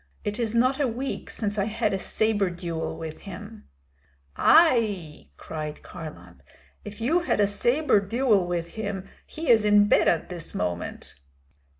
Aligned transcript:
It 0.23 0.39
is 0.39 0.55
not 0.55 0.79
a 0.81 0.87
week 0.87 1.29
since 1.29 1.59
I 1.59 1.65
had 1.65 1.93
a 1.93 1.99
sabre 1.99 2.49
duel 2.49 2.97
with 2.97 3.19
him." 3.19 3.65
"Ai!" 4.35 5.29
cried 5.37 5.83
Kharlamp. 5.83 6.41
"If 6.83 7.01
you 7.01 7.19
had 7.19 7.39
a 7.39 7.45
sabre 7.45 7.99
duel 7.99 8.47
with 8.47 8.69
him, 8.69 9.07
he 9.27 9.49
is 9.51 9.63
in 9.63 9.87
bed 9.87 10.07
at 10.07 10.29
this 10.29 10.55
moment." 10.55 11.13